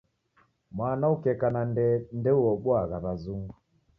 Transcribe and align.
Mwana 0.75 1.05
ukeka 1.15 1.47
na 1.53 1.61
ndee 1.71 1.95
ndeuobuagha 2.19 2.97
w'azungu. 3.03 3.55